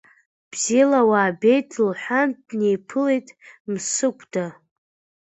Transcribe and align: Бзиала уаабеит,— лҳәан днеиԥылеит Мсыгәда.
Бзиала 0.51 1.01
уаабеит,— 1.09 1.69
лҳәан 1.87 2.29
днеиԥылеит 2.47 3.27
Мсыгәда. 3.71 4.45